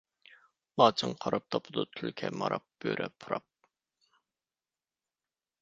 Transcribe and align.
لاچىن 0.81 1.13
قاراپ 1.25 1.45
تاپىدۇ، 1.57 1.83
تۈلكە 1.99 2.31
ماراپ، 2.43 2.67
بۆرە 2.87 3.11
پۇراپ. 3.19 3.49